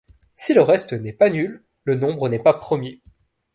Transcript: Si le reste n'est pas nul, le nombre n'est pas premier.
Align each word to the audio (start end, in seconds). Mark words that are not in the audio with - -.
Si 0.35 0.55
le 0.55 0.63
reste 0.63 0.93
n'est 0.93 1.13
pas 1.13 1.29
nul, 1.29 1.63
le 1.83 1.93
nombre 1.93 2.27
n'est 2.27 2.41
pas 2.41 2.55
premier. 2.55 3.03